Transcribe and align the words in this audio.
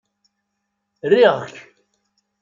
Riɣ-k. 1.11 1.55